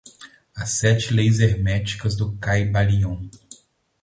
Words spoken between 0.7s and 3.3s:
sete leis herméticas do caibalion